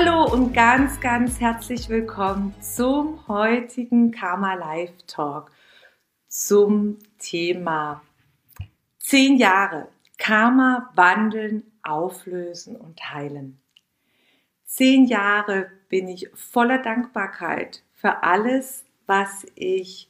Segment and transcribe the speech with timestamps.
[0.00, 5.50] Hallo und ganz, ganz herzlich willkommen zum heutigen Karma Live Talk
[6.28, 8.00] zum Thema
[9.00, 13.58] 10 Jahre Karma wandeln, auflösen und heilen.
[14.64, 20.08] Zehn Jahre bin ich voller Dankbarkeit für alles, was ich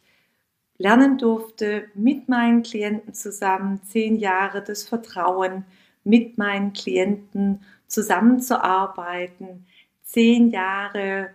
[0.76, 5.64] lernen durfte mit meinen Klienten zusammen, zehn Jahre das Vertrauen
[6.04, 9.66] mit meinen Klienten zusammenzuarbeiten,
[10.08, 11.30] zehn Jahre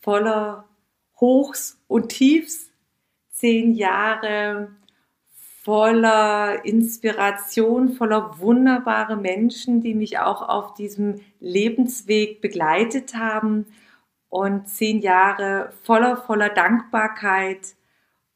[0.00, 0.64] voller
[1.20, 2.70] Hochs und Tiefs,
[3.30, 4.70] zehn Jahre
[5.62, 13.66] voller Inspiration, voller wunderbare Menschen, die mich auch auf diesem Lebensweg begleitet haben.
[14.28, 17.74] Und zehn Jahre voller, voller Dankbarkeit.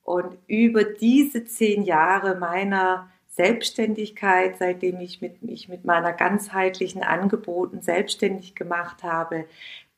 [0.02, 7.80] Und über diese zehn Jahre meiner Selbstständigkeit, seitdem ich mit, mich mit meiner ganzheitlichen Angeboten
[7.80, 9.46] selbstständig gemacht habe,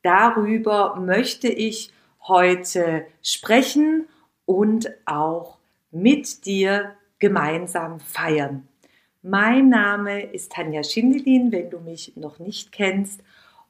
[0.02, 1.92] darüber möchte ich
[2.26, 4.06] heute sprechen
[4.44, 5.58] und auch
[5.90, 8.68] mit dir gemeinsam feiern.
[9.22, 13.22] Mein Name ist Tanja Schindelin, wenn du mich noch nicht kennst,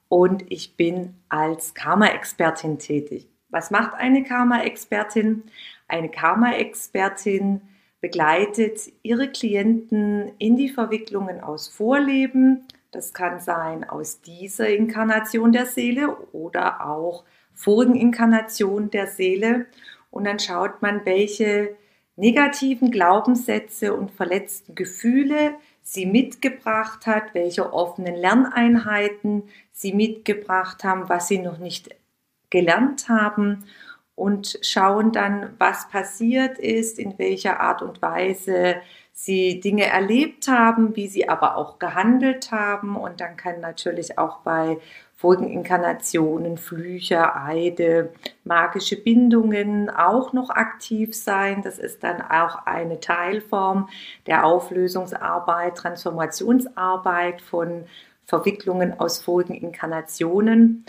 [0.09, 3.29] und ich bin als Karma-Expertin tätig.
[3.49, 5.45] Was macht eine Karma-Expertin?
[5.89, 7.63] Eine Karma-Expertin
[8.03, 12.67] begleitet ihre Klienten in die Verwicklungen aus Vorleben.
[12.91, 19.66] Das kann sein aus dieser Inkarnation der Seele oder auch vorigen Inkarnation der Seele.
[20.10, 21.77] Und dann schaut man, welche
[22.16, 31.28] negativen Glaubenssätze und verletzten Gefühle sie mitgebracht hat, welche offenen Lerneinheiten sie mitgebracht haben, was
[31.28, 31.94] sie noch nicht
[32.50, 33.65] gelernt haben
[34.15, 38.77] und schauen dann, was passiert ist, in welcher Art und Weise
[39.12, 42.97] sie Dinge erlebt haben, wie sie aber auch gehandelt haben.
[42.97, 44.78] Und dann kann natürlich auch bei
[45.17, 48.12] Folgeninkarnationen, Flüche, Eide,
[48.45, 51.62] magische Bindungen auch noch aktiv sein.
[51.62, 53.89] Das ist dann auch eine Teilform
[54.27, 57.84] der Auflösungsarbeit, Transformationsarbeit von
[58.25, 60.84] Verwicklungen aus vorigen Inkarnationen.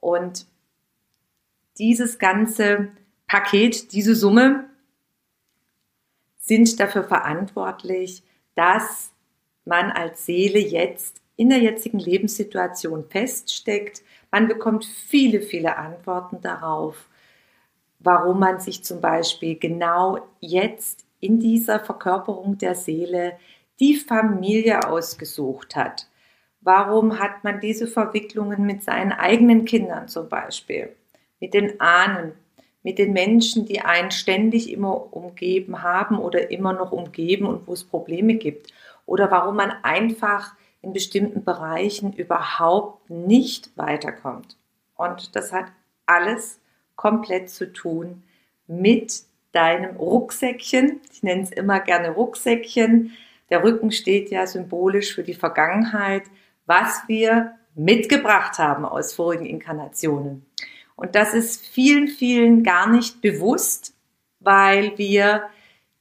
[0.00, 0.46] Und
[1.78, 2.88] dieses ganze
[3.26, 4.68] Paket, diese Summe
[6.38, 8.22] sind dafür verantwortlich,
[8.54, 9.10] dass
[9.64, 14.02] man als Seele jetzt in der jetzigen Lebenssituation feststeckt.
[14.30, 17.08] Man bekommt viele, viele Antworten darauf,
[17.98, 23.38] warum man sich zum Beispiel genau jetzt in dieser Verkörperung der Seele
[23.80, 26.08] die Familie ausgesucht hat.
[26.60, 30.94] Warum hat man diese Verwicklungen mit seinen eigenen Kindern zum Beispiel?
[31.40, 32.32] Mit den Ahnen,
[32.82, 37.72] mit den Menschen, die einen ständig immer umgeben haben oder immer noch umgeben und wo
[37.72, 38.72] es Probleme gibt.
[39.06, 44.56] Oder warum man einfach in bestimmten Bereichen überhaupt nicht weiterkommt.
[44.94, 45.66] Und das hat
[46.06, 46.60] alles
[46.94, 48.22] komplett zu tun
[48.68, 49.22] mit
[49.52, 51.00] deinem Rucksäckchen.
[51.12, 53.12] Ich nenne es immer gerne Rucksäckchen.
[53.50, 56.24] Der Rücken steht ja symbolisch für die Vergangenheit,
[56.66, 60.46] was wir mitgebracht haben aus vorigen Inkarnationen.
[60.96, 63.94] Und das ist vielen, vielen gar nicht bewusst,
[64.40, 65.44] weil wir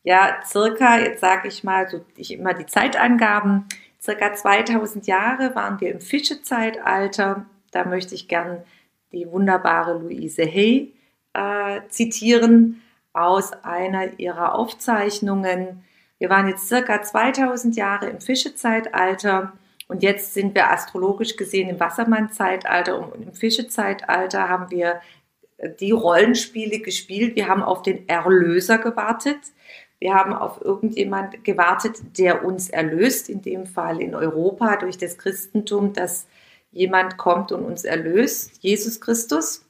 [0.04, 3.66] ja circa, jetzt sage ich mal, so ich immer die Zeitangaben,
[4.02, 7.46] circa 2000 Jahre waren wir im Fischezeitalter.
[7.72, 8.64] Da möchte ich gern
[9.12, 10.94] die wunderbare Louise Hay
[11.34, 12.82] äh, zitieren
[13.14, 15.84] aus einer ihrer Aufzeichnungen.
[16.20, 19.54] Wir waren jetzt circa 2000 Jahre im Fischezeitalter
[19.88, 25.02] und jetzt sind wir astrologisch gesehen im Wassermann-Zeitalter und im Fischezeitalter haben wir
[25.58, 27.36] äh, die Rollenspiele gespielt.
[27.36, 29.38] Wir haben auf den Erlöser gewartet.
[30.00, 35.18] Wir haben auf irgendjemand gewartet, der uns erlöst, in dem Fall in Europa durch das
[35.18, 36.28] Christentum, dass
[36.72, 39.66] jemand kommt und uns erlöst, Jesus Christus.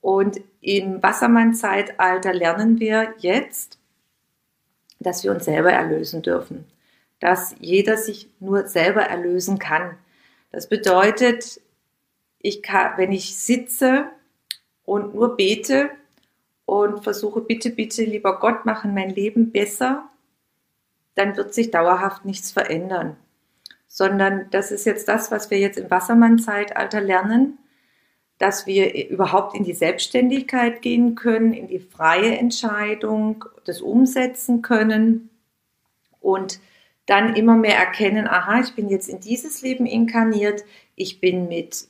[0.00, 3.78] Und im Wassermann-Zeitalter lernen wir jetzt,
[5.00, 6.64] dass wir uns selber erlösen dürfen
[7.20, 9.96] dass jeder sich nur selber erlösen kann.
[10.50, 11.60] Das bedeutet,
[12.38, 14.06] ich kann, wenn ich sitze
[14.84, 15.90] und nur bete
[16.64, 20.08] und versuche, bitte, bitte, lieber Gott, machen mein Leben besser,
[21.14, 23.16] dann wird sich dauerhaft nichts verändern.
[23.92, 27.58] sondern das ist jetzt das, was wir jetzt im Wassermann-Zeitalter lernen,
[28.38, 35.28] dass wir überhaupt in die Selbstständigkeit gehen können, in die freie Entscheidung, das umsetzen können
[36.20, 36.60] und
[37.10, 40.64] dann immer mehr erkennen, aha, ich bin jetzt in dieses Leben inkarniert,
[40.94, 41.88] ich bin mit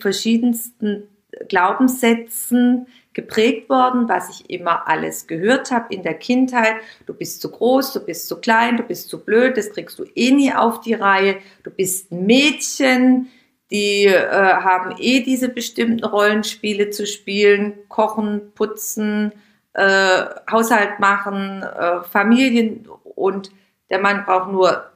[0.00, 1.08] verschiedensten
[1.48, 6.76] Glaubenssätzen geprägt worden, was ich immer alles gehört habe in der Kindheit.
[7.06, 10.04] Du bist zu groß, du bist zu klein, du bist zu blöd, das kriegst du
[10.14, 11.38] eh nie auf die Reihe.
[11.64, 13.28] Du bist Mädchen,
[13.72, 19.32] die äh, haben eh diese bestimmten Rollenspiele zu spielen, kochen, putzen,
[19.72, 23.50] äh, Haushalt machen, äh, Familien und
[23.90, 24.90] der Mann braucht nur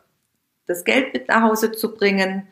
[0.67, 2.49] das Geld mit nach Hause zu bringen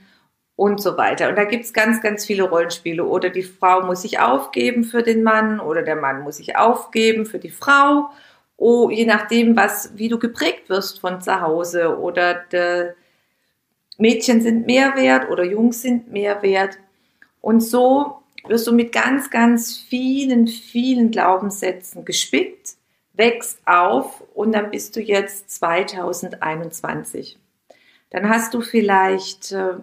[0.56, 1.28] und so weiter.
[1.28, 3.04] Und da gibt's ganz, ganz viele Rollenspiele.
[3.04, 7.26] Oder die Frau muss sich aufgeben für den Mann oder der Mann muss sich aufgeben
[7.26, 8.10] für die Frau.
[8.56, 11.98] Oh, je nachdem, was, wie du geprägt wirst von zu Hause.
[11.98, 12.94] Oder der
[13.98, 16.78] Mädchen sind mehr wert oder Jungs sind mehr wert.
[17.40, 22.74] Und so wirst du mit ganz, ganz vielen, vielen Glaubenssätzen gespickt,
[23.14, 27.38] wächst auf und dann bist du jetzt 2021.
[28.10, 29.74] Dann hast du vielleicht äh,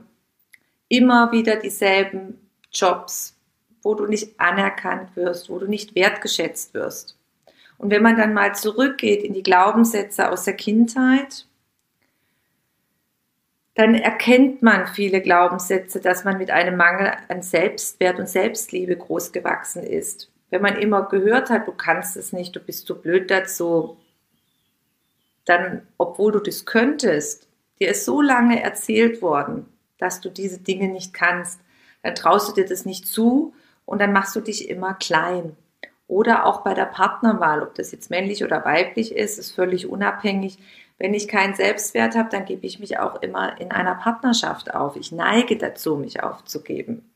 [0.88, 3.36] immer wieder dieselben Jobs,
[3.81, 7.18] wo du nicht anerkannt wirst, wo du nicht wertgeschätzt wirst.
[7.78, 11.46] Und wenn man dann mal zurückgeht in die Glaubenssätze aus der Kindheit,
[13.76, 19.84] dann erkennt man viele Glaubenssätze, dass man mit einem Mangel an Selbstwert und Selbstliebe großgewachsen
[19.84, 20.30] ist.
[20.50, 23.98] Wenn man immer gehört hat, du kannst es nicht, du bist zu blöd dazu,
[25.46, 27.48] dann, obwohl du das könntest,
[27.80, 29.66] dir ist so lange erzählt worden,
[29.98, 31.60] dass du diese Dinge nicht kannst.
[32.04, 33.54] Dann traust du dir das nicht zu
[33.86, 35.56] und dann machst du dich immer klein.
[36.07, 40.57] Oder auch bei der Partnerwahl, ob das jetzt männlich oder weiblich ist, ist völlig unabhängig.
[40.98, 44.95] Wenn ich keinen Selbstwert habe, dann gebe ich mich auch immer in einer Partnerschaft auf.
[44.95, 47.10] Ich neige dazu, mich aufzugeben.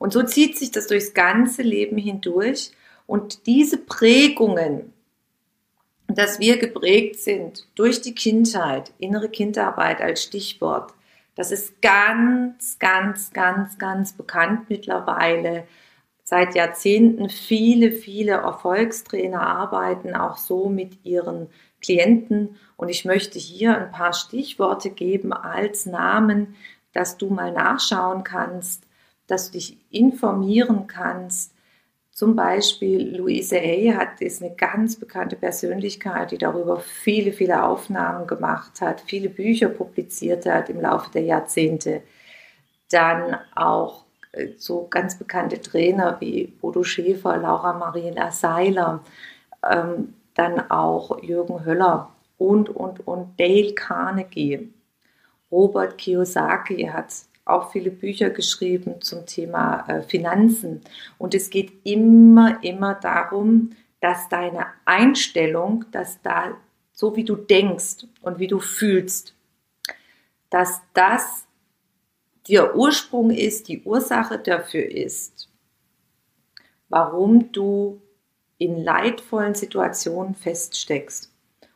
[0.00, 2.70] Und so zieht sich das durchs ganze Leben hindurch.
[3.06, 4.94] Und diese Prägungen,
[6.08, 10.94] dass wir geprägt sind durch die Kindheit, innere Kindarbeit als Stichwort,
[11.36, 15.64] das ist ganz, ganz, ganz, ganz bekannt mittlerweile.
[16.24, 21.48] Seit Jahrzehnten viele, viele Erfolgstrainer arbeiten auch so mit ihren
[21.82, 22.56] Klienten.
[22.78, 26.56] Und ich möchte hier ein paar Stichworte geben als Namen,
[26.94, 28.86] dass du mal nachschauen kannst,
[29.30, 31.52] dass du dich informieren kannst,
[32.20, 38.26] zum Beispiel Louise Hay hat, ist eine ganz bekannte Persönlichkeit, die darüber viele, viele Aufnahmen
[38.26, 42.02] gemacht hat, viele Bücher publiziert hat im Laufe der Jahrzehnte.
[42.90, 49.02] Dann auch äh, so ganz bekannte Trainer wie Bodo Schäfer, Laura Marina Seiler,
[49.66, 54.70] ähm, dann auch Jürgen Höller und, und, und Dale Carnegie.
[55.50, 57.10] Robert Kiyosaki hat
[57.50, 60.82] auch viele Bücher geschrieben zum Thema äh, Finanzen.
[61.18, 66.56] Und es geht immer, immer darum, dass deine Einstellung, dass da
[66.92, 69.34] so wie du denkst und wie du fühlst,
[70.50, 71.46] dass das
[72.48, 75.48] der Ursprung ist, die Ursache dafür ist,
[76.88, 78.00] warum du
[78.58, 81.32] in leidvollen Situationen feststeckst.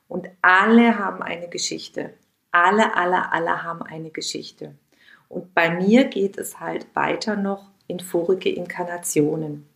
[0.09, 2.14] Und alle haben eine Geschichte.
[2.50, 4.75] Alle, alle, alle haben eine Geschichte.
[5.35, 9.69] Und bei mir geht es halt weiter noch in vorige Inkarnationen.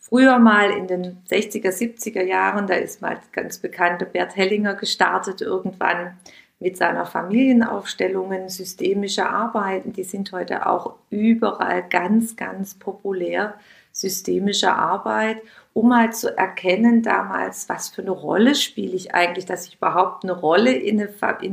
[0.00, 5.40] Früher mal in den 60er, 70er Jahren, da ist mal ganz bekannte Bert Hellinger gestartet
[5.40, 6.16] irgendwann
[6.58, 13.54] mit seiner Familienaufstellungen, systemische Arbeiten, die sind heute auch überall ganz, ganz populär,
[13.92, 15.38] systemische Arbeit,
[15.72, 20.24] um mal zu erkennen damals, was für eine Rolle spiele ich eigentlich, dass ich überhaupt
[20.24, 21.00] eine Rolle in,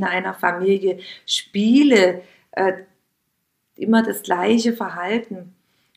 [0.04, 2.72] einer Familie spiele, äh,
[3.76, 5.54] immer das gleiche Verhalten.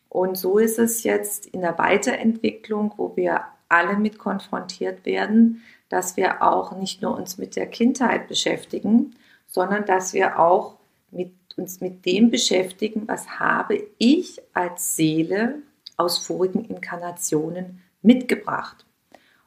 [0.10, 6.18] Und so ist es jetzt in der Weiterentwicklung, wo wir alle mit konfrontiert werden, dass
[6.18, 9.16] wir auch nicht nur uns mit der Kindheit beschäftigen,
[9.48, 10.78] sondern dass wir auch
[11.12, 15.56] mit uns mit dem beschäftigen, was habe ich als Seele
[15.98, 18.86] aus vorigen Inkarnationen mitgebracht.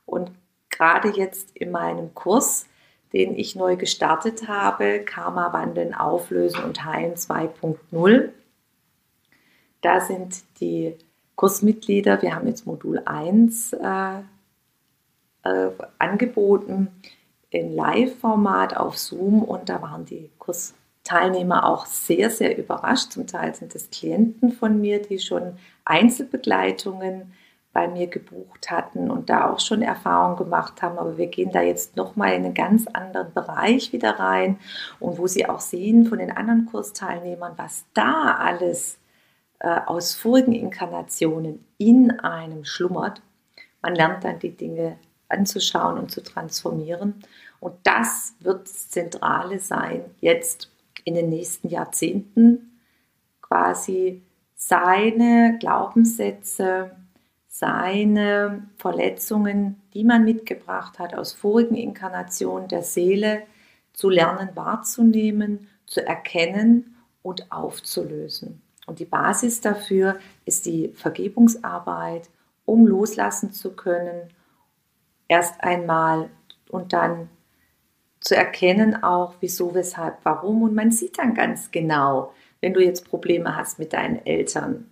[0.06, 0.32] Und
[0.70, 2.66] gerade jetzt in meinem Kurs
[3.12, 8.28] den ich neu gestartet habe, Karma wandeln, auflösen und heilen 2.0.
[9.80, 10.94] Da sind die
[11.36, 14.20] Kursmitglieder, wir haben jetzt Modul 1 äh,
[15.42, 16.88] äh, angeboten
[17.48, 23.12] in Live-Format auf Zoom und da waren die Kursteilnehmer auch sehr, sehr überrascht.
[23.12, 27.32] Zum Teil sind es Klienten von mir, die schon Einzelbegleitungen
[27.72, 30.98] bei mir gebucht hatten und da auch schon Erfahrungen gemacht haben.
[30.98, 34.58] Aber wir gehen da jetzt nochmal in einen ganz anderen Bereich wieder rein
[34.98, 38.98] und wo Sie auch sehen von den anderen Kursteilnehmern, was da alles
[39.60, 43.22] äh, aus vorigen Inkarnationen in einem schlummert.
[43.82, 44.98] Man lernt dann die Dinge
[45.28, 47.22] anzuschauen und zu transformieren.
[47.60, 50.70] Und das wird das Zentrale sein, jetzt
[51.04, 52.80] in den nächsten Jahrzehnten
[53.40, 54.22] quasi
[54.54, 56.90] seine Glaubenssätze,
[57.60, 63.42] seine Verletzungen, die man mitgebracht hat aus vorigen Inkarnationen der Seele,
[63.92, 68.62] zu lernen wahrzunehmen, zu erkennen und aufzulösen.
[68.86, 72.30] Und die Basis dafür ist die Vergebungsarbeit,
[72.64, 74.30] um loslassen zu können,
[75.28, 76.30] erst einmal
[76.70, 77.28] und dann
[78.20, 80.62] zu erkennen auch, wieso, weshalb, warum.
[80.62, 84.86] Und man sieht dann ganz genau, wenn du jetzt Probleme hast mit deinen Eltern.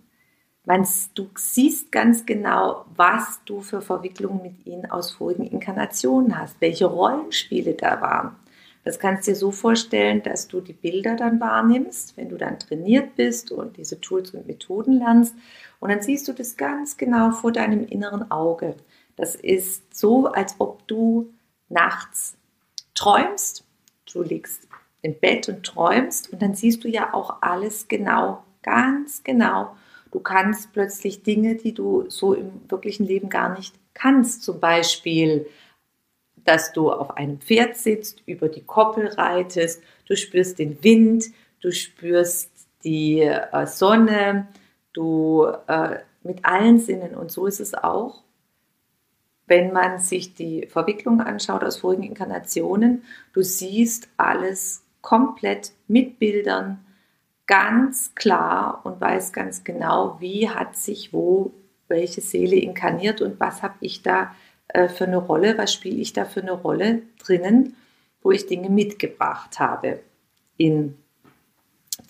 [0.69, 6.61] Man, du siehst ganz genau, was du für Verwicklungen mit ihnen aus vorigen Inkarnationen hast,
[6.61, 8.35] welche Rollenspiele da waren.
[8.83, 12.59] Das kannst du dir so vorstellen, dass du die Bilder dann wahrnimmst, wenn du dann
[12.59, 15.33] trainiert bist und diese Tools und Methoden lernst.
[15.79, 18.75] Und dann siehst du das ganz genau vor deinem inneren Auge.
[19.15, 21.33] Das ist so, als ob du
[21.69, 22.37] nachts
[22.93, 23.65] träumst.
[24.13, 24.67] Du liegst
[25.01, 29.75] im Bett und träumst und dann siehst du ja auch alles genau, ganz genau.
[30.11, 34.43] Du kannst plötzlich Dinge, die du so im wirklichen Leben gar nicht kannst.
[34.43, 35.45] Zum Beispiel
[36.49, 41.25] dass du auf einem Pferd sitzt, über die Koppel reitest, du spürst den Wind,
[41.61, 42.51] du spürst
[42.83, 44.47] die äh, Sonne,
[44.93, 48.23] du äh, mit allen Sinnen und so ist es auch,
[49.45, 56.83] wenn man sich die Verwicklung anschaut aus vorigen Inkarnationen, du siehst alles komplett mit Bildern,
[57.49, 61.51] ganz klar und weißt ganz genau, wie hat sich wo
[61.87, 64.35] welche Seele inkarniert und was habe ich da
[64.67, 67.75] äh, für eine Rolle, was spiele ich da für eine Rolle drinnen,
[68.21, 69.99] wo ich Dinge mitgebracht habe
[70.57, 70.95] in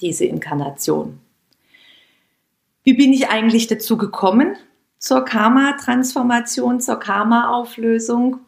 [0.01, 1.19] diese Inkarnation.
[2.83, 4.57] Wie bin ich eigentlich dazu gekommen
[4.97, 8.39] zur Karma-Transformation, zur Karma-Auflösung?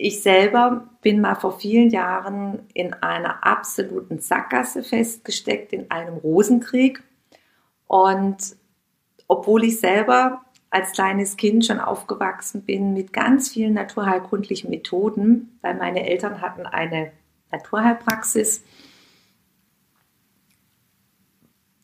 [0.00, 7.02] Ich selber bin mal vor vielen Jahren in einer absoluten Sackgasse festgesteckt, in einem Rosenkrieg.
[7.88, 8.54] Und
[9.26, 15.74] obwohl ich selber als kleines Kind schon aufgewachsen bin mit ganz vielen naturheilkundlichen Methoden, weil
[15.74, 17.10] meine Eltern hatten eine
[17.50, 18.62] Naturheilpraxis,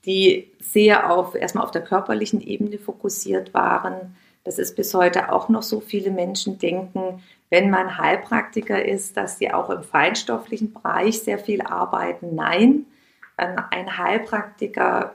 [0.05, 4.15] die sehr auf erstmal auf der körperlichen Ebene fokussiert waren.
[4.45, 9.39] Das ist bis heute auch noch so viele Menschen denken, wenn man Heilpraktiker ist, dass
[9.39, 12.35] sie auch im feinstofflichen Bereich sehr viel arbeiten.
[12.35, 12.87] Nein,
[13.37, 15.15] ein Heilpraktiker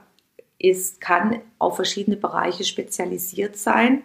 [0.58, 4.02] ist, kann auf verschiedene Bereiche spezialisiert sein,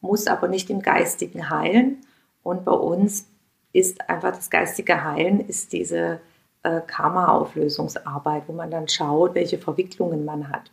[0.00, 1.98] muss aber nicht im Geistigen heilen.
[2.42, 3.26] Und bei uns
[3.72, 6.20] ist einfach das geistige Heilen, ist diese
[6.62, 10.70] äh, Karma-Auflösungsarbeit, wo man dann schaut, welche Verwicklungen man hat.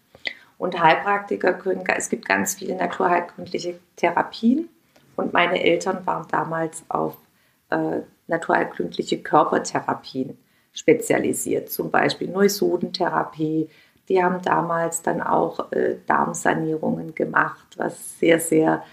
[0.57, 4.69] Und Heilpraktiker können, es gibt ganz viele naturheilkundliche Therapien.
[5.15, 7.17] Und meine Eltern waren damals auf
[7.69, 10.37] äh, naturheilkundliche Körpertherapien
[10.73, 13.69] spezialisiert, zum Beispiel Neusodentherapie,
[14.09, 18.83] die haben damals dann auch äh, Darmsanierungen gemacht, was sehr, sehr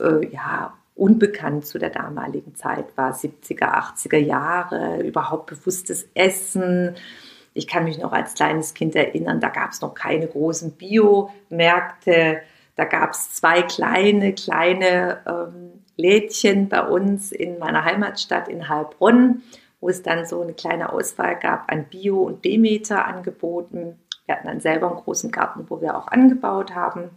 [0.00, 3.12] äh, ja, unbekannt zu der damaligen Zeit war.
[3.12, 6.94] 70er, 80er Jahre, überhaupt bewusstes Essen.
[7.56, 12.42] Ich kann mich noch als kleines Kind erinnern, da gab es noch keine großen Biomärkte.
[12.76, 19.42] Da gab es zwei kleine, kleine ähm, Lädchen bei uns in meiner Heimatstadt in Heilbronn,
[19.80, 23.98] wo es dann so eine kleine Auswahl gab an Bio- und Demeter-Angeboten.
[24.26, 27.08] Wir hatten dann selber einen großen Garten, wo wir auch angebaut haben.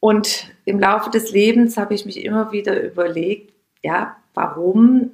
[0.00, 5.12] Und im Laufe des Lebens habe ich mich immer wieder überlegt, ja, warum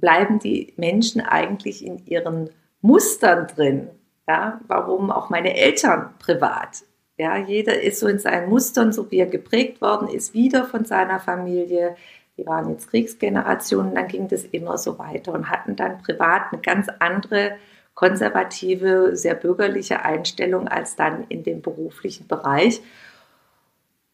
[0.00, 3.88] bleiben die Menschen eigentlich in ihren Mustern drin?
[4.26, 6.82] Ja, warum auch meine Eltern privat?
[7.18, 10.84] Ja, jeder ist so in seinen Mustern, so wie er geprägt worden ist, wieder von
[10.84, 11.96] seiner Familie.
[12.38, 16.62] Die waren jetzt Kriegsgenerationen, dann ging das immer so weiter und hatten dann privat eine
[16.62, 17.56] ganz andere
[17.94, 22.80] konservative, sehr bürgerliche Einstellung als dann in dem beruflichen Bereich.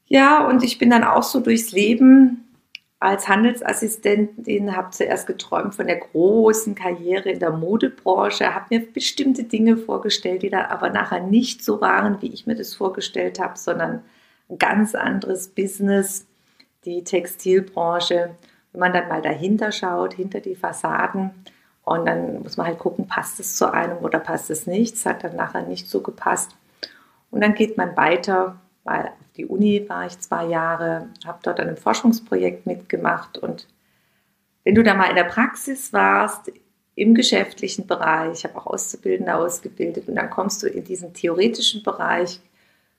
[0.07, 2.46] Ja, und ich bin dann auch so durchs Leben
[2.99, 9.45] als Handelsassistentin, habe zuerst geträumt von der großen Karriere in der Modebranche, habe mir bestimmte
[9.45, 13.59] Dinge vorgestellt, die da aber nachher nicht so waren, wie ich mir das vorgestellt habe,
[13.59, 14.03] sondern
[14.49, 16.27] ein ganz anderes Business,
[16.85, 18.35] die Textilbranche.
[18.73, 21.33] Wenn man dann mal dahinter schaut, hinter die Fassaden,
[21.87, 24.97] und dann muss man halt gucken, passt es zu einem oder passt es nicht.
[24.97, 26.51] Es hat dann nachher nicht so gepasst.
[27.31, 31.69] Und dann geht man weiter auf die Uni war ich zwei Jahre, habe dort an
[31.69, 33.67] einem Forschungsprojekt mitgemacht und
[34.65, 36.51] wenn du da mal in der Praxis warst,
[36.97, 41.83] im geschäftlichen Bereich, ich habe auch Auszubildende ausgebildet und dann kommst du in diesen theoretischen
[41.83, 42.41] Bereich,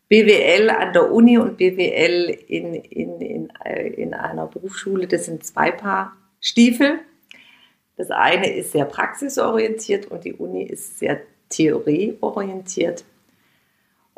[0.08, 5.46] BWL an der Uni und BWL in, in, in, äh, in einer Berufsschule, das sind
[5.46, 7.00] zwei Paar Stiefel.
[7.98, 13.04] Das eine ist sehr praxisorientiert und die Uni ist sehr theorieorientiert.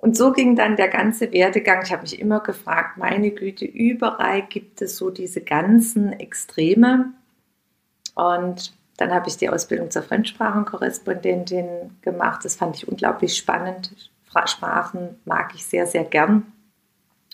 [0.02, 1.82] Und so ging dann der ganze Werdegang.
[1.84, 7.12] Ich habe mich immer gefragt, meine Güte, überall gibt es so diese ganzen Extreme.
[8.16, 12.46] Und dann habe ich die Ausbildung zur Fremdsprachenkorrespondentin gemacht.
[12.46, 14.10] Das fand ich unglaublich spannend.
[14.46, 16.50] Sprachen mag ich sehr, sehr gern.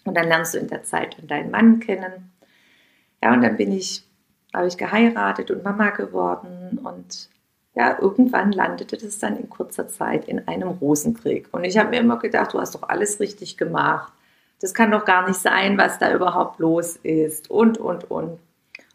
[0.03, 2.31] Und dann lernst du in der Zeit deinen Mann kennen.
[3.23, 4.03] Ja, und dann bin ich,
[4.55, 7.29] habe ich geheiratet und Mama geworden und
[7.75, 11.49] ja, irgendwann landete das dann in kurzer Zeit in einem Rosenkrieg.
[11.51, 14.13] Und ich habe mir immer gedacht, du hast doch alles richtig gemacht.
[14.61, 17.51] Das kann doch gar nicht sein, was da überhaupt los ist.
[17.51, 18.39] Und, und, und.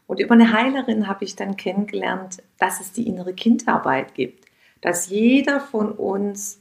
[0.06, 4.46] Und über eine Heilerin habe ich dann kennengelernt, dass es die innere Kindarbeit gibt.
[4.80, 6.58] Dass jeder von uns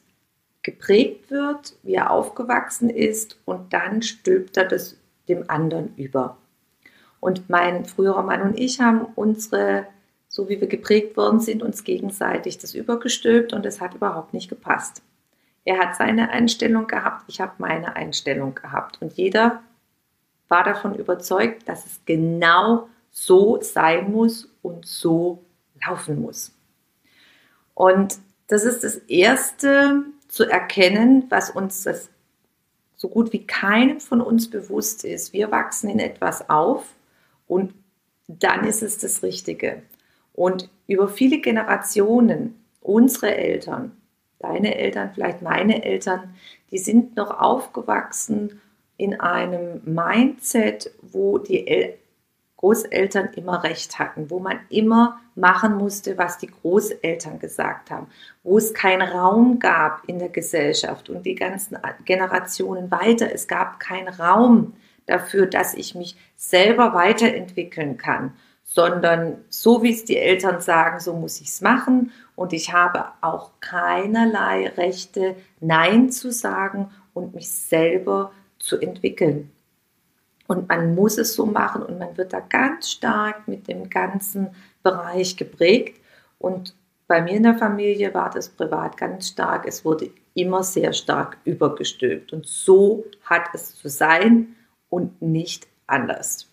[0.62, 4.98] geprägt wird, wie er aufgewachsen ist und dann stülpt er das
[5.30, 6.38] dem anderen über.
[7.22, 9.88] Und mein früherer Mann und ich haben unsere
[10.30, 14.48] so wie wir geprägt worden sind, uns gegenseitig das übergestülpt und es hat überhaupt nicht
[14.48, 15.02] gepasst.
[15.66, 19.62] Er hat seine Einstellung gehabt, ich habe meine Einstellung gehabt und jeder
[20.48, 25.44] war davon überzeugt, dass es genau so sein muss und so
[25.86, 26.54] laufen muss.
[27.74, 32.10] Und das ist das Erste zu erkennen, was uns das
[32.96, 35.34] so gut wie keinem von uns bewusst ist.
[35.34, 36.86] Wir wachsen in etwas auf
[37.48, 37.74] und
[38.28, 39.82] dann ist es das Richtige.
[40.40, 43.92] Und über viele Generationen, unsere Eltern,
[44.40, 46.34] deine Eltern, vielleicht meine Eltern,
[46.72, 48.62] die sind noch aufgewachsen
[48.96, 51.96] in einem Mindset, wo die El
[52.56, 58.08] Großeltern immer recht hatten, wo man immer machen musste, was die Großeltern gesagt haben,
[58.42, 63.30] wo es keinen Raum gab in der Gesellschaft und die ganzen Generationen weiter.
[63.34, 64.72] Es gab keinen Raum
[65.06, 68.32] dafür, dass ich mich selber weiterentwickeln kann
[68.72, 73.06] sondern so wie es die Eltern sagen, so muss ich es machen und ich habe
[73.22, 79.52] auch keinerlei Rechte, Nein zu sagen und mich selber zu entwickeln.
[80.46, 84.50] Und man muss es so machen und man wird da ganz stark mit dem ganzen
[84.84, 86.00] Bereich geprägt.
[86.38, 86.76] Und
[87.08, 89.66] bei mir in der Familie war das privat ganz stark.
[89.68, 92.34] Es wurde immer sehr stark übergestülpt.
[92.34, 94.56] Und so hat es zu sein
[94.90, 96.48] und nicht anders.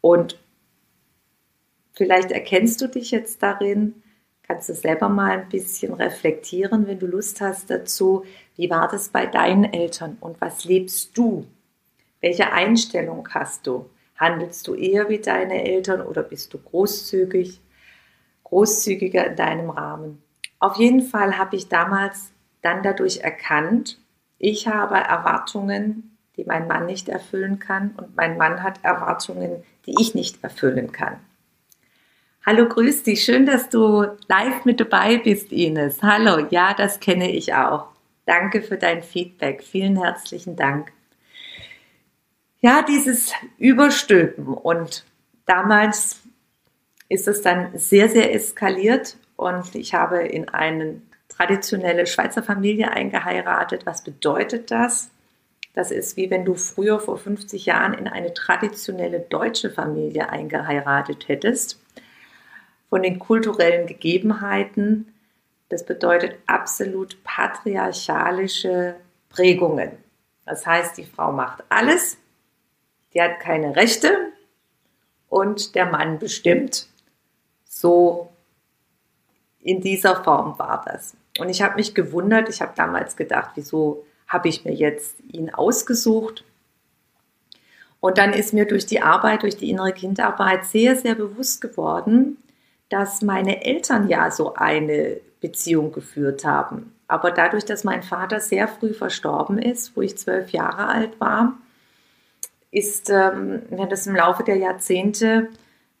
[0.00, 0.38] Und
[1.92, 4.02] Vielleicht erkennst du dich jetzt darin,
[4.42, 8.24] kannst du selber mal ein bisschen reflektieren, wenn du Lust hast dazu.
[8.56, 11.46] Wie war das bei deinen Eltern und was lebst du?
[12.20, 13.90] Welche Einstellung hast du?
[14.16, 17.60] Handelst du eher wie deine Eltern oder bist du großzügig,
[18.44, 20.22] großzügiger in deinem Rahmen?
[20.58, 22.30] Auf jeden Fall habe ich damals
[22.62, 23.98] dann dadurch erkannt,
[24.38, 29.94] ich habe Erwartungen, die mein Mann nicht erfüllen kann und mein Mann hat Erwartungen, die
[30.00, 31.18] ich nicht erfüllen kann.
[32.44, 33.22] Hallo, grüß dich.
[33.22, 36.02] Schön, dass du live mit dabei bist, Ines.
[36.02, 37.86] Hallo, ja, das kenne ich auch.
[38.26, 39.62] Danke für dein Feedback.
[39.62, 40.92] Vielen herzlichen Dank.
[42.60, 45.04] Ja, dieses Überstülpen und
[45.46, 46.20] damals
[47.08, 53.86] ist es dann sehr, sehr eskaliert und ich habe in eine traditionelle Schweizer Familie eingeheiratet.
[53.86, 55.12] Was bedeutet das?
[55.74, 61.28] Das ist wie wenn du früher vor 50 Jahren in eine traditionelle deutsche Familie eingeheiratet
[61.28, 61.81] hättest
[62.92, 65.14] von den kulturellen Gegebenheiten.
[65.70, 68.96] Das bedeutet absolut patriarchalische
[69.30, 69.92] Prägungen.
[70.44, 72.18] Das heißt, die Frau macht alles,
[73.14, 74.14] die hat keine Rechte
[75.30, 76.86] und der Mann bestimmt.
[77.64, 78.30] So
[79.60, 81.16] in dieser Form war das.
[81.38, 85.48] Und ich habe mich gewundert, ich habe damals gedacht, wieso habe ich mir jetzt ihn
[85.48, 86.44] ausgesucht?
[88.00, 92.36] Und dann ist mir durch die Arbeit, durch die innere Kindarbeit sehr, sehr bewusst geworden,
[92.92, 96.94] dass meine Eltern ja so eine Beziehung geführt haben.
[97.08, 101.54] Aber dadurch, dass mein Vater sehr früh verstorben ist, wo ich zwölf Jahre alt war,
[102.70, 105.48] ist ähm, das im Laufe der Jahrzehnte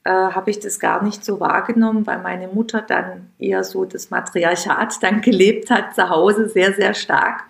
[0.04, 4.10] äh, habe ich das gar nicht so wahrgenommen, weil meine Mutter dann eher so das
[4.10, 7.44] Matriarchat dann gelebt hat zu Hause sehr, sehr stark,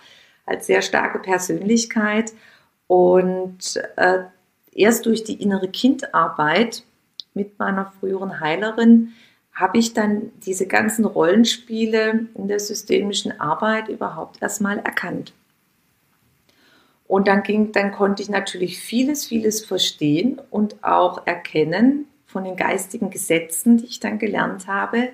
[0.47, 2.33] als sehr starke Persönlichkeit.
[2.87, 4.19] Und äh,
[4.73, 6.85] erst durch die innere Kindarbeit
[7.35, 9.13] mit meiner früheren Heilerin
[9.55, 15.35] habe ich dann diese ganzen Rollenspiele in der systemischen Arbeit überhaupt erstmal erkannt.
[17.07, 22.57] Und dann ging, dann konnte ich natürlich vieles, vieles verstehen und auch erkennen von den
[22.57, 25.11] geistigen Gesetzen, die ich dann gelernt habe.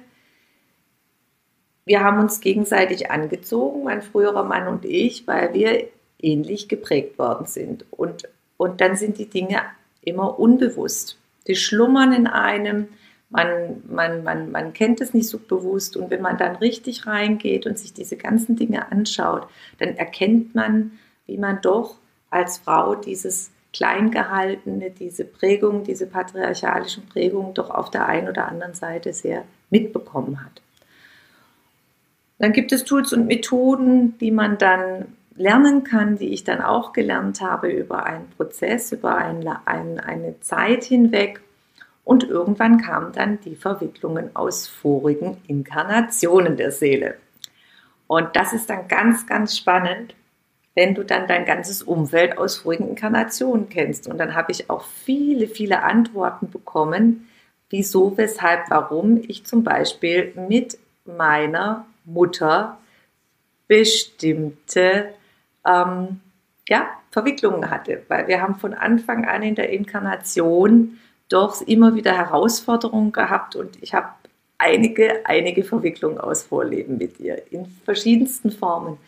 [1.84, 5.88] Wir haben uns gegenseitig angezogen, mein früherer Mann und ich, weil wir
[6.20, 7.84] ähnlich geprägt worden sind.
[7.90, 9.62] Und, und dann sind die Dinge
[10.02, 11.18] immer unbewusst.
[11.48, 12.88] Die schlummern in einem,
[13.30, 17.66] man, man, man, man kennt es nicht so bewusst und wenn man dann richtig reingeht
[17.66, 19.46] und sich diese ganzen Dinge anschaut,
[19.78, 20.92] dann erkennt man,
[21.26, 21.96] wie man doch
[22.30, 28.74] als Frau dieses Kleingehaltene, diese Prägung, diese patriarchalischen Prägungen doch auf der einen oder anderen
[28.74, 30.62] Seite sehr mitbekommen hat.
[32.38, 36.92] Dann gibt es Tools und Methoden, die man dann lernen kann, die ich dann auch
[36.92, 41.40] gelernt habe über einen Prozess, über ein, ein, eine Zeit hinweg.
[42.08, 47.18] Und irgendwann kamen dann die Verwicklungen aus vorigen Inkarnationen der Seele.
[48.06, 50.14] Und das ist dann ganz, ganz spannend,
[50.74, 54.08] wenn du dann dein ganzes Umfeld aus vorigen Inkarnationen kennst.
[54.08, 57.28] Und dann habe ich auch viele, viele Antworten bekommen,
[57.68, 62.78] wieso, weshalb, warum ich zum Beispiel mit meiner Mutter
[63.66, 65.12] bestimmte
[65.66, 66.20] ähm,
[66.66, 68.02] ja, Verwicklungen hatte.
[68.08, 73.82] Weil wir haben von Anfang an in der Inkarnation doch immer wieder Herausforderungen gehabt und
[73.82, 74.08] ich habe
[74.58, 78.98] einige, einige Verwicklungen aus Vorleben mit ihr in verschiedensten Formen.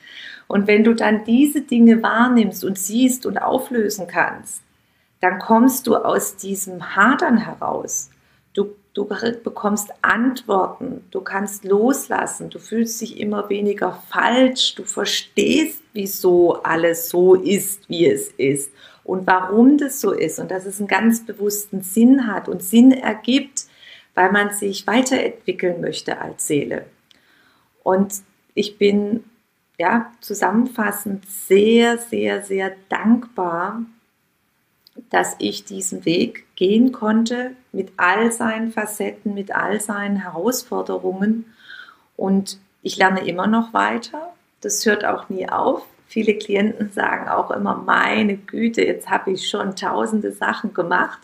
[0.46, 4.62] Und wenn du dann diese Dinge wahrnimmst und siehst und auflösen kannst,
[5.20, 8.10] dann kommst du aus diesem Hadern heraus.
[8.54, 15.79] Du, du bekommst Antworten, du kannst loslassen, du fühlst dich immer weniger falsch, du verstehst,
[15.92, 18.70] wieso alles so ist, wie es ist
[19.04, 22.92] und warum das so ist und dass es einen ganz bewussten Sinn hat und Sinn
[22.92, 23.66] ergibt,
[24.14, 26.86] weil man sich weiterentwickeln möchte als Seele.
[27.82, 28.14] Und
[28.54, 29.24] ich bin
[29.78, 33.82] ja zusammenfassend sehr, sehr, sehr dankbar,
[35.08, 41.46] dass ich diesen Weg gehen konnte mit all seinen Facetten, mit all seinen Herausforderungen.
[42.16, 44.34] Und ich lerne immer noch weiter.
[44.60, 45.82] Das hört auch nie auf.
[46.06, 51.20] Viele Klienten sagen auch immer, meine Güte, jetzt habe ich schon tausende Sachen gemacht.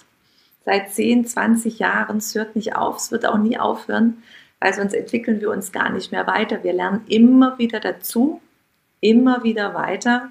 [0.64, 4.22] Seit 10, 20 Jahren, es hört nicht auf, es wird auch nie aufhören,
[4.60, 6.62] weil sonst entwickeln wir uns gar nicht mehr weiter.
[6.62, 8.40] Wir lernen immer wieder dazu,
[9.00, 10.30] immer wieder weiter.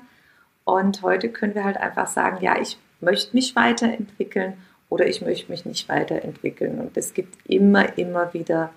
[0.63, 4.53] Und heute können wir halt einfach sagen, ja, ich möchte mich weiterentwickeln
[4.89, 6.79] oder ich möchte mich nicht weiterentwickeln.
[6.79, 8.71] Und es gibt immer, immer wieder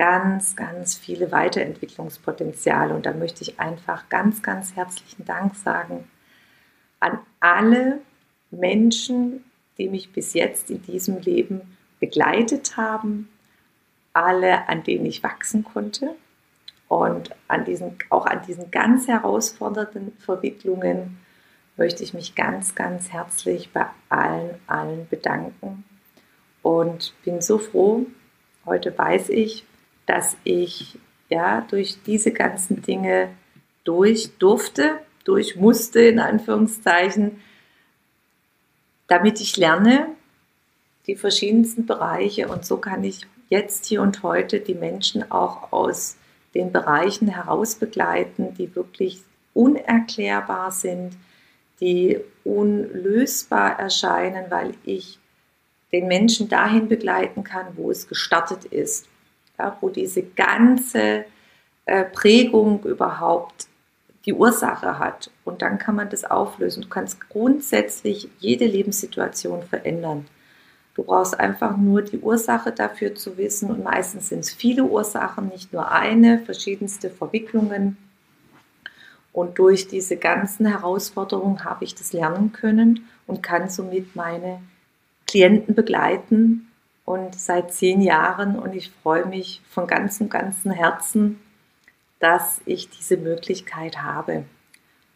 [0.00, 2.94] ganz, ganz viele Weiterentwicklungspotenziale.
[2.94, 6.08] Und da möchte ich einfach ganz, ganz herzlichen Dank sagen
[7.00, 8.00] an alle
[8.50, 9.44] Menschen,
[9.76, 13.28] die mich bis jetzt in diesem Leben begleitet haben,
[14.14, 16.14] alle, an denen ich wachsen konnte
[16.88, 21.18] und an diesen, auch an diesen ganz herausfordernden Verwicklungen
[21.76, 25.84] möchte ich mich ganz, ganz herzlich bei allen, allen bedanken
[26.62, 28.06] und bin so froh.
[28.64, 29.66] Heute weiß ich,
[30.10, 33.28] dass ich ja durch diese ganzen Dinge
[33.84, 37.40] durch durfte, durch musste in Anführungszeichen,
[39.06, 40.08] damit ich lerne
[41.06, 42.48] die verschiedensten Bereiche.
[42.48, 43.20] Und so kann ich
[43.50, 46.16] jetzt hier und heute die Menschen auch aus
[46.56, 49.22] den Bereichen heraus begleiten, die wirklich
[49.54, 51.12] unerklärbar sind,
[51.80, 55.20] die unlösbar erscheinen, weil ich
[55.92, 59.06] den Menschen dahin begleiten kann, wo es gestartet ist
[59.60, 61.24] ja, wo diese ganze
[61.84, 63.68] äh, Prägung überhaupt
[64.26, 65.30] die Ursache hat.
[65.44, 66.82] Und dann kann man das auflösen.
[66.82, 70.26] Du kannst grundsätzlich jede Lebenssituation verändern.
[70.94, 73.70] Du brauchst einfach nur die Ursache dafür zu wissen.
[73.70, 77.96] Und meistens sind es viele Ursachen, nicht nur eine, verschiedenste Verwicklungen.
[79.32, 84.60] Und durch diese ganzen Herausforderungen habe ich das lernen können und kann somit meine
[85.26, 86.69] Klienten begleiten,
[87.10, 91.40] und seit zehn Jahren und ich freue mich von ganzem, ganzem Herzen,
[92.20, 94.44] dass ich diese Möglichkeit habe.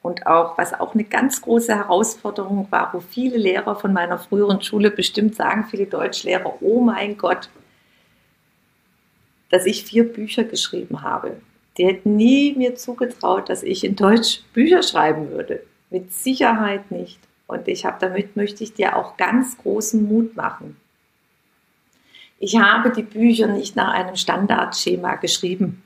[0.03, 4.61] Und auch, was auch eine ganz große Herausforderung war, wo viele Lehrer von meiner früheren
[4.61, 7.49] Schule bestimmt sagen, viele Deutschlehrer, oh mein Gott,
[9.51, 11.37] dass ich vier Bücher geschrieben habe.
[11.79, 15.63] Die hätten nie mir zugetraut, dass ich in Deutsch Bücher schreiben würde.
[15.91, 17.21] Mit Sicherheit nicht.
[17.47, 20.77] Und ich habe damit möchte ich dir auch ganz großen Mut machen.
[22.47, 25.83] Ich habe die Bücher nicht nach einem Standardschema geschrieben,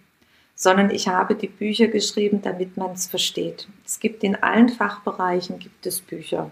[0.56, 3.68] sondern ich habe die Bücher geschrieben, damit man es versteht.
[3.86, 6.50] Es gibt in allen Fachbereichen gibt es Bücher.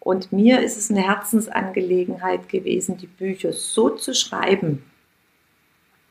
[0.00, 4.82] Und mir ist es eine Herzensangelegenheit gewesen, die Bücher so zu schreiben,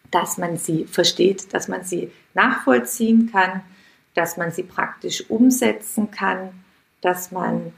[0.09, 3.61] dass man sie versteht, dass man sie nachvollziehen kann,
[4.13, 6.63] dass man sie praktisch umsetzen kann,
[7.01, 7.73] dass man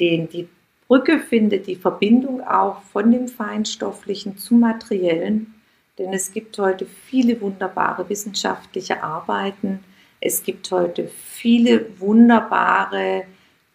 [0.00, 0.48] den, die
[0.88, 5.54] Brücke findet, die Verbindung auch von dem Feinstofflichen zum Materiellen.
[5.98, 9.84] Denn es gibt heute viele wunderbare wissenschaftliche Arbeiten.
[10.20, 13.24] Es gibt heute viele wunderbare,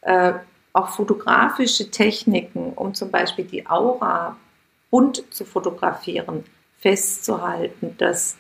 [0.01, 0.33] äh,
[0.73, 4.37] auch fotografische Techniken, um zum Beispiel die Aura
[4.91, 6.43] bunt zu fotografieren,
[6.79, 7.95] festzuhalten.
[7.97, 8.37] Das,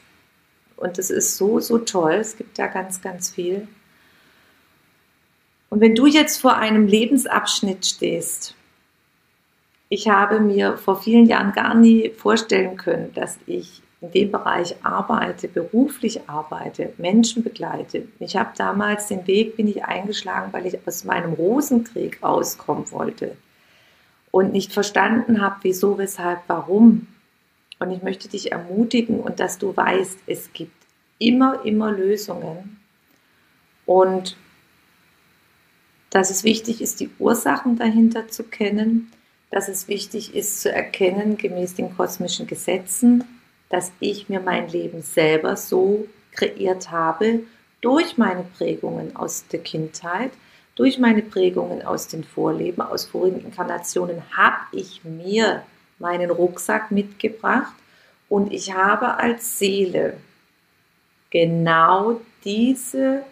[0.75, 2.13] und das ist so, so toll.
[2.13, 3.67] Es gibt da ganz, ganz viel.
[5.69, 8.55] Und wenn du jetzt vor einem Lebensabschnitt stehst,
[9.89, 14.75] ich habe mir vor vielen Jahren gar nie vorstellen können, dass ich in dem Bereich
[14.83, 18.07] arbeite, beruflich arbeite, Menschen begleite.
[18.19, 23.35] Ich habe damals den Weg bin ich eingeschlagen, weil ich aus meinem Rosenkrieg rauskommen wollte
[24.31, 27.07] und nicht verstanden habe, wieso, weshalb, warum.
[27.79, 30.75] Und ich möchte dich ermutigen und dass du weißt, es gibt
[31.17, 32.79] immer, immer Lösungen
[33.85, 34.37] und
[36.09, 39.11] dass es wichtig ist, die Ursachen dahinter zu kennen,
[39.51, 43.23] dass es wichtig ist zu erkennen, gemäß den kosmischen Gesetzen,
[43.69, 47.41] dass ich mir mein Leben selber so kreiert habe,
[47.81, 50.31] durch meine Prägungen aus der Kindheit,
[50.75, 55.63] durch meine Prägungen aus den Vorleben, aus vorigen Inkarnationen, habe ich mir
[55.97, 57.73] meinen Rucksack mitgebracht
[58.27, 60.17] und ich habe als Seele
[61.29, 63.23] genau diese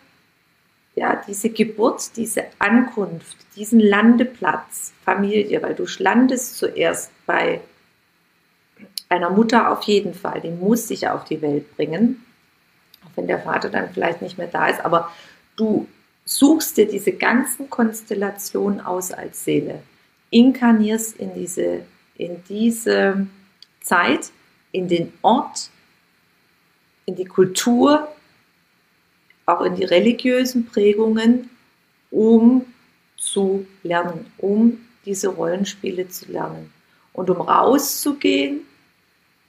[0.98, 7.62] ja, diese Geburt, diese Ankunft, diesen Landeplatz, Familie, weil du landest zuerst bei
[9.08, 12.26] einer Mutter auf jeden Fall, die muss dich auf die Welt bringen,
[13.06, 15.12] auch wenn der Vater dann vielleicht nicht mehr da ist, aber
[15.56, 15.88] du
[16.26, 19.84] suchst dir diese ganzen Konstellationen aus als Seele,
[20.32, 21.82] inkarnierst in diese,
[22.16, 23.28] in diese
[23.82, 24.32] Zeit,
[24.72, 25.70] in den Ort,
[27.06, 28.08] in die Kultur,
[29.48, 31.50] auch in die religiösen Prägungen,
[32.12, 32.66] um
[33.18, 36.72] zu lernen, um diese Rollenspiele zu lernen.
[37.14, 38.62] Und um rauszugehen,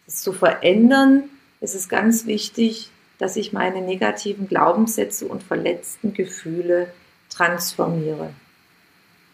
[0.06, 1.24] es zu verändern,
[1.60, 6.92] ist es ganz wichtig, dass ich meine negativen Glaubenssätze und verletzten Gefühle
[7.28, 8.30] transformiere.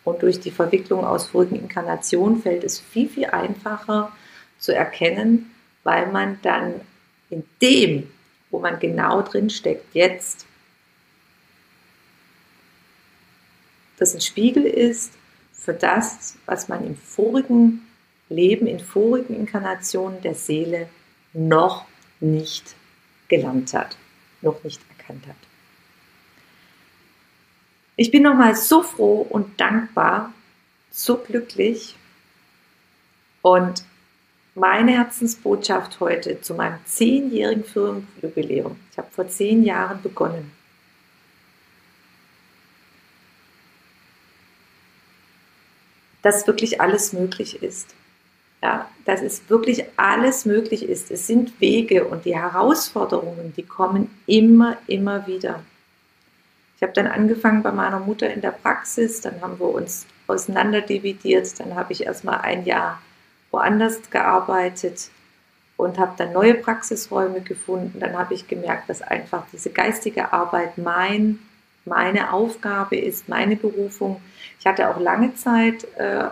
[0.02, 4.12] Und durch die Verwicklung aus vorigen Inkarnationen fällt es viel, viel einfacher
[4.58, 5.50] zu erkennen,
[5.82, 6.80] weil man dann
[7.28, 8.10] in dem,
[8.50, 10.46] wo man genau drin steckt, jetzt
[13.98, 15.12] das ein Spiegel ist
[15.52, 17.86] für das, was man im vorigen
[18.28, 20.88] Leben, in vorigen Inkarnationen der Seele
[21.32, 21.86] noch
[22.20, 22.74] nicht
[23.28, 23.96] gelernt hat,
[24.42, 25.36] noch nicht erkannt hat.
[27.96, 30.32] Ich bin nochmal so froh und dankbar,
[30.90, 31.96] so glücklich
[33.42, 33.84] und
[34.54, 38.76] meine Herzensbotschaft heute zu meinem zehnjährigen Firmenjubiläum.
[38.90, 40.52] Ich habe vor zehn Jahren begonnen.
[46.24, 47.94] Dass wirklich alles möglich ist.
[48.62, 51.10] Ja, dass es wirklich alles möglich ist.
[51.10, 55.62] Es sind Wege und die Herausforderungen, die kommen immer, immer wieder.
[56.76, 61.60] Ich habe dann angefangen bei meiner Mutter in der Praxis, dann haben wir uns auseinanderdividiert,
[61.60, 63.02] dann habe ich erstmal ein Jahr
[63.50, 65.10] woanders gearbeitet
[65.76, 68.00] und habe dann neue Praxisräume gefunden.
[68.00, 71.38] Dann habe ich gemerkt, dass einfach diese geistige Arbeit mein
[71.84, 74.20] meine Aufgabe ist, meine Berufung.
[74.58, 76.24] Ich hatte auch lange Zeit äh,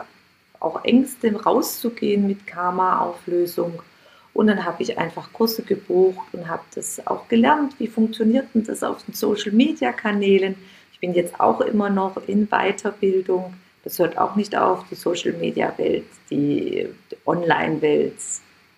[0.61, 3.83] auch Ängste, rauszugehen mit Karma-Auflösung.
[4.35, 8.65] Und dann habe ich einfach Kurse gebucht und habe das auch gelernt, wie funktioniert denn
[8.65, 10.55] das auf den Social-Media-Kanälen.
[10.93, 13.55] Ich bin jetzt auch immer noch in Weiterbildung.
[13.85, 16.89] Das hört auch nicht auf, die Social-Media-Welt, die
[17.27, 18.15] Online-Welt,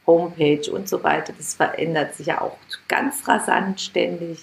[0.06, 1.32] Homepage und so weiter.
[1.36, 2.56] Das verändert sich ja auch
[2.88, 4.42] ganz rasant ständig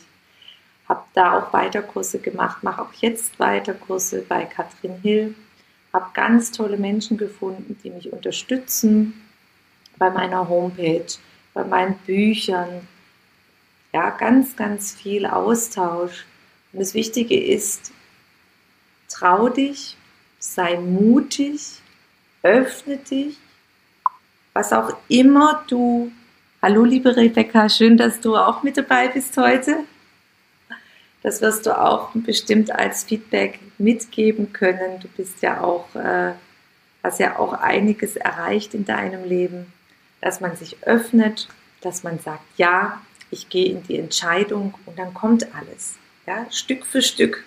[0.92, 5.36] habe da auch Weiterkurse gemacht, mache auch jetzt Weiterkurse bei Katrin Hill,
[5.94, 9.14] habe ganz tolle Menschen gefunden, die mich unterstützen
[9.98, 11.08] bei meiner Homepage,
[11.54, 12.86] bei meinen Büchern.
[13.94, 16.26] Ja, ganz, ganz viel Austausch.
[16.74, 17.94] Und das Wichtige ist,
[19.08, 19.96] trau dich,
[20.40, 21.82] sei mutig,
[22.44, 23.38] öffne dich,
[24.52, 26.12] was auch immer du.
[26.62, 29.86] Hallo liebe Rebecca, schön, dass du auch mit dabei bist heute.
[31.24, 35.00] Das wirst du auch bestimmt als Feedback mitgeben können.
[35.00, 36.34] Du bist ja auch, äh,
[37.04, 39.72] hast ja auch einiges erreicht in deinem Leben,
[40.20, 41.48] dass man sich öffnet,
[41.82, 45.96] dass man sagt, ja, ich gehe in die Entscheidung und dann kommt alles.
[46.28, 47.44] Ja, Stück für Stück.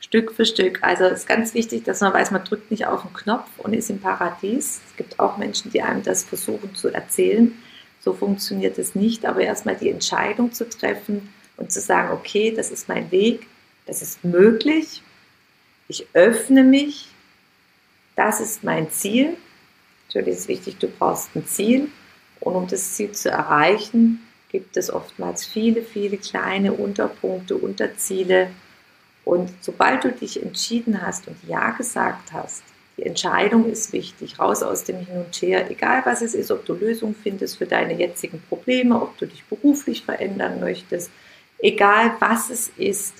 [0.00, 0.78] Stück für Stück.
[0.82, 3.72] Also es ist ganz wichtig, dass man weiß, man drückt nicht auf den Knopf und
[3.72, 4.80] ist im Paradies.
[4.86, 7.54] Es gibt auch Menschen, die einem das versuchen zu erzählen.
[8.00, 12.70] So funktioniert es nicht, aber erstmal die Entscheidung zu treffen, und zu sagen, okay, das
[12.70, 13.46] ist mein Weg,
[13.86, 15.02] das ist möglich.
[15.88, 17.08] Ich öffne mich.
[18.16, 19.36] Das ist mein Ziel.
[20.08, 21.88] Natürlich ist wichtig, du brauchst ein Ziel.
[22.40, 28.50] Und um das Ziel zu erreichen, gibt es oftmals viele, viele kleine Unterpunkte, Unterziele.
[29.24, 32.62] Und sobald du dich entschieden hast und Ja gesagt hast,
[32.96, 36.64] die Entscheidung ist wichtig, raus aus dem Hin und Her, egal was es ist, ob
[36.64, 41.10] du Lösungen findest für deine jetzigen Probleme, ob du dich beruflich verändern möchtest,
[41.64, 43.14] egal was es ist.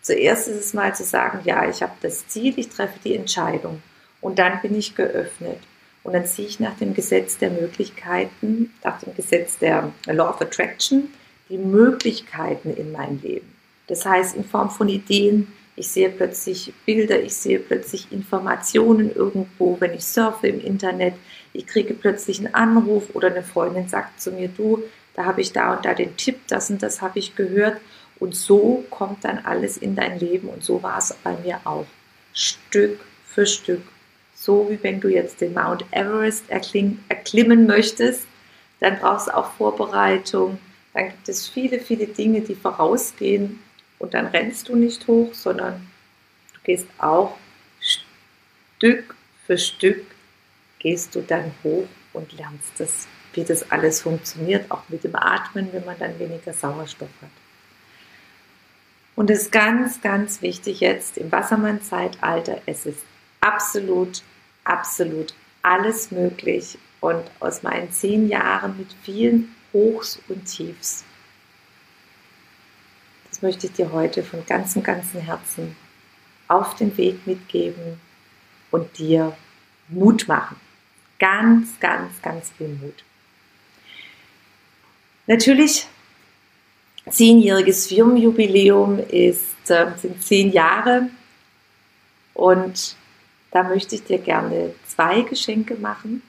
[0.00, 3.82] Zuerst ist es mal zu sagen, ja, ich habe das Ziel, ich treffe die Entscheidung
[4.20, 5.58] und dann bin ich geöffnet.
[6.04, 10.40] Und dann ziehe ich nach dem Gesetz der Möglichkeiten, nach dem Gesetz der Law of
[10.40, 11.10] Attraction,
[11.50, 13.52] die Möglichkeiten in mein Leben.
[13.88, 19.76] Das heißt, in Form von Ideen, ich sehe plötzlich Bilder, ich sehe plötzlich Informationen irgendwo,
[19.80, 21.14] wenn ich surfe im Internet,
[21.52, 24.82] ich kriege plötzlich einen Anruf oder eine Freundin sagt zu mir, du,
[25.18, 27.80] da habe ich da und da den Tipp, das und das habe ich gehört.
[28.20, 31.86] Und so kommt dann alles in dein Leben und so war es bei mir auch.
[32.32, 33.82] Stück für Stück.
[34.36, 38.28] So wie wenn du jetzt den Mount Everest erklimmen möchtest,
[38.78, 40.60] dann brauchst du auch Vorbereitung.
[40.94, 43.58] Dann gibt es viele, viele Dinge, die vorausgehen
[43.98, 45.84] und dann rennst du nicht hoch, sondern
[46.54, 47.36] du gehst auch
[47.80, 49.16] Stück
[49.48, 50.06] für Stück,
[50.78, 55.68] gehst du dann hoch und lernst das, wie das alles funktioniert, auch mit dem Atmen,
[55.72, 57.30] wenn man dann weniger Sauerstoff hat.
[59.16, 63.00] Und es ist ganz, ganz wichtig jetzt im Wassermann-Zeitalter, es ist
[63.40, 64.22] absolut,
[64.64, 66.78] absolut alles möglich.
[67.00, 71.04] Und aus meinen zehn Jahren mit vielen Hochs und Tiefs
[73.38, 75.76] das möchte ich dir heute von ganzem, ganzem Herzen
[76.48, 78.00] auf den Weg mitgeben
[78.72, 79.36] und dir
[79.88, 80.56] Mut machen.
[81.20, 83.04] Ganz, ganz, ganz viel Mut.
[85.28, 85.86] Natürlich,
[87.10, 91.10] zehnjähriges Firmenjubiläum ist, äh, sind zehn Jahre
[92.32, 92.96] und
[93.50, 96.22] da möchte ich dir gerne zwei Geschenke machen.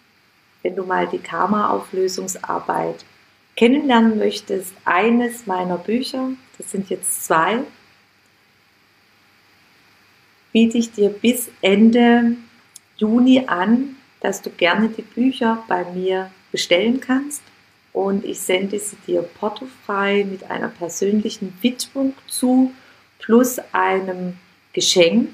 [0.64, 3.06] Wenn du mal die Karma-Auflösungsarbeit
[3.56, 7.60] kennenlernen möchtest, eines meiner Bücher, das sind jetzt zwei,
[10.52, 12.36] biete ich dir bis Ende
[12.98, 17.42] Juni an, dass du gerne die Bücher bei mir bestellen kannst
[17.94, 22.74] und ich sende sie dir portofrei mit einer persönlichen Widmung zu
[23.20, 24.38] plus einem
[24.74, 25.30] Geschenk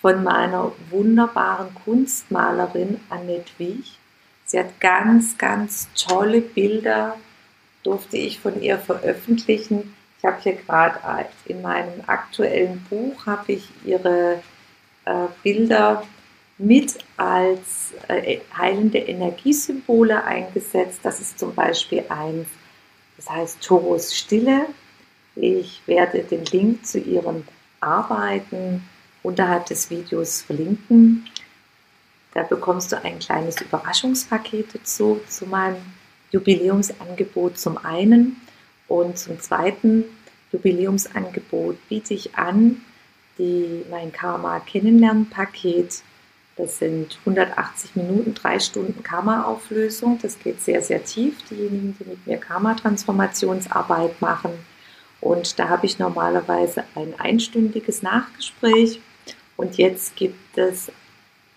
[0.00, 3.98] von meiner wunderbaren Kunstmalerin Annette Wiech.
[4.44, 7.16] Sie hat ganz, ganz tolle Bilder
[7.82, 9.94] durfte ich von ihr veröffentlichen.
[10.18, 14.42] Ich habe hier gerade in meinem aktuellen Buch habe ich ihre
[15.04, 16.02] äh, Bilder
[16.58, 21.00] mit als äh, heilende Energiesymbole eingesetzt.
[21.02, 22.48] Das ist zum Beispiel eins,
[23.16, 24.66] das heißt Toros Stille.
[25.36, 27.46] Ich werde den Link zu ihren
[27.80, 28.82] Arbeiten
[29.22, 31.28] unterhalb des Videos verlinken.
[32.34, 35.76] Da bekommst du ein kleines Überraschungspaket dazu zu meinem
[36.30, 38.36] Jubiläumsangebot zum einen
[38.86, 40.04] und zum zweiten
[40.52, 42.82] Jubiläumsangebot biete ich an
[43.38, 46.02] die, mein Karma Kennenlernpaket.
[46.58, 50.18] Das sind 180 Minuten, drei Stunden Karma-Auflösung.
[50.20, 51.42] Das geht sehr, sehr tief.
[51.48, 54.50] Diejenigen, die mit mir Karma-Transformationsarbeit machen.
[55.22, 59.00] Und da habe ich normalerweise ein einstündiges Nachgespräch.
[59.56, 60.92] Und jetzt gibt es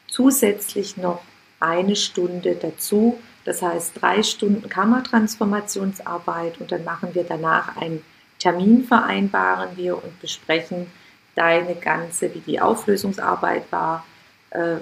[0.08, 1.22] zusätzlich noch
[1.60, 8.04] eine Stunde dazu das heißt, drei Stunden Kammertransformationsarbeit und dann machen wir danach einen
[8.38, 10.88] Termin vereinbaren wir und besprechen
[11.36, 14.06] deine ganze, wie die Auflösungsarbeit war,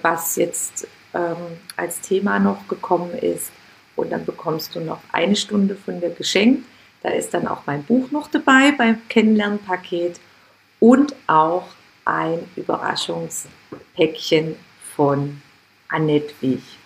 [0.02, 3.52] was jetzt ähm, als Thema noch gekommen ist.
[3.96, 6.66] Und dann bekommst du noch eine Stunde von mir geschenkt.
[7.04, 10.20] Da ist dann auch mein Buch noch dabei beim Kennenlernpaket
[10.80, 11.68] und auch
[12.06, 14.56] ein Überraschungspäckchen
[14.96, 15.42] von
[15.90, 16.78] Annette Wich.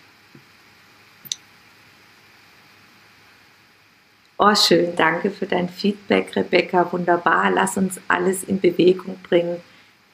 [4.36, 6.92] Oh, schön, danke für dein Feedback, Rebecca.
[6.92, 9.60] Wunderbar, lass uns alles in Bewegung bringen.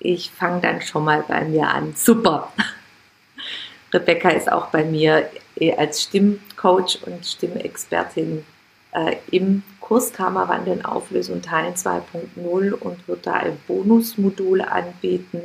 [0.01, 1.95] Ich fange dann schon mal bei mir an.
[1.95, 2.53] Super.
[3.93, 5.29] Rebecca ist auch bei mir
[5.77, 8.45] als Stimmcoach und Stimmexpertin
[8.93, 15.43] äh, im Kurs Karma Wandeln Auflösung Teil 2.0 und wird da ein Bonusmodul anbieten,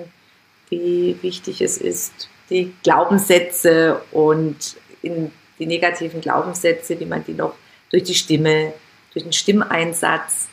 [0.69, 7.55] wie wichtig es ist, die Glaubenssätze und in die negativen Glaubenssätze, wie man die noch
[7.89, 8.73] durch die Stimme,
[9.13, 10.47] durch den Stimmeinsatz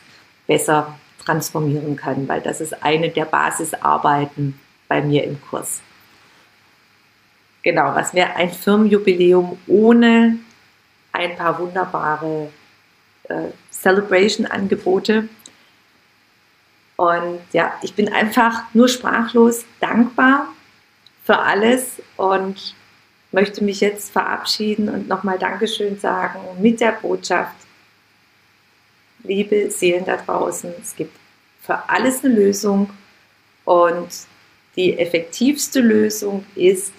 [0.47, 4.59] besser transformieren kann, weil das ist eine der Basisarbeiten
[4.89, 5.81] bei mir im Kurs.
[7.63, 10.39] Genau, was wäre ein Firmenjubiläum ohne
[11.13, 12.51] ein paar wunderbare
[13.29, 15.29] äh, Celebration-Angebote?
[16.97, 20.49] Und ja, ich bin einfach nur sprachlos dankbar
[21.25, 22.75] für alles und
[23.31, 27.55] möchte mich jetzt verabschieden und nochmal Dankeschön sagen mit der Botschaft,
[29.25, 31.17] liebe Seelen da draußen, es gibt
[31.61, 32.91] für alles eine Lösung.
[33.65, 34.09] Und
[34.77, 36.93] die effektivste Lösung ist,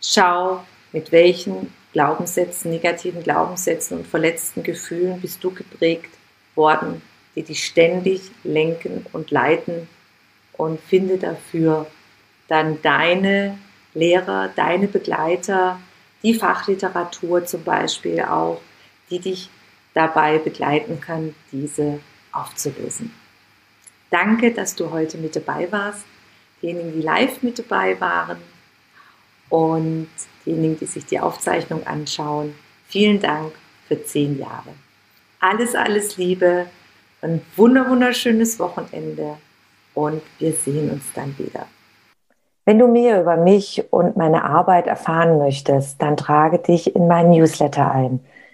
[0.00, 6.10] schau, mit welchen Glaubenssätzen, negativen Glaubenssätzen und verletzten Gefühlen bist du geprägt
[6.54, 7.02] worden,
[7.34, 9.88] die dich ständig lenken und leiten.
[10.54, 11.86] Und finde dafür
[12.48, 13.58] dann deine
[13.94, 15.80] Lehrer, deine Begleiter,
[16.22, 18.60] die Fachliteratur zum Beispiel auch,
[19.10, 19.48] die dich
[19.94, 22.00] dabei begleiten kann, diese
[22.32, 23.12] aufzulösen.
[24.10, 26.04] Danke, dass du heute mit dabei warst.
[26.60, 28.38] Diejenigen, die live mit dabei waren
[29.48, 30.08] und
[30.46, 32.54] diejenigen, die sich die Aufzeichnung anschauen.
[32.88, 33.52] Vielen Dank
[33.88, 34.70] für zehn Jahre.
[35.40, 36.66] Alles, alles Liebe,
[37.20, 39.36] ein wunderschönes Wochenende
[39.94, 41.66] und wir sehen uns dann wieder.
[42.64, 47.30] Wenn du mehr über mich und meine Arbeit erfahren möchtest, dann trage dich in meinen
[47.30, 48.20] Newsletter ein.